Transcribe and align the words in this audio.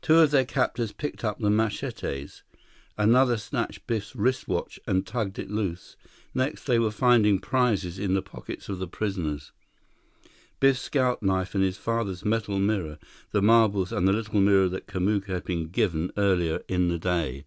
Two 0.00 0.20
of 0.20 0.30
their 0.30 0.46
captors 0.46 0.90
picked 0.90 1.22
up 1.22 1.38
the 1.38 1.50
machetes. 1.50 2.42
Another 2.96 3.36
snatched 3.36 3.86
Biff's 3.86 4.16
wrist 4.16 4.48
watch 4.48 4.80
and 4.86 5.06
tugged 5.06 5.38
it 5.38 5.50
loose. 5.50 5.98
Next, 6.32 6.64
they 6.64 6.78
were 6.78 6.90
finding 6.90 7.38
prizes 7.38 7.98
in 7.98 8.14
the 8.14 8.22
pockets 8.22 8.70
of 8.70 8.78
the 8.78 8.88
prisoners: 8.88 9.52
Biff's 10.60 10.80
scout 10.80 11.22
knife 11.22 11.54
and 11.54 11.62
his 11.62 11.76
father's 11.76 12.24
metal 12.24 12.58
mirror; 12.58 12.98
the 13.32 13.42
marbles 13.42 13.92
and 13.92 14.08
the 14.08 14.14
little 14.14 14.40
mirror 14.40 14.70
that 14.70 14.86
Kamuka 14.86 15.26
had 15.26 15.44
been 15.44 15.68
given 15.68 16.10
earlier 16.16 16.62
in 16.68 16.88
the 16.88 16.98
day. 16.98 17.44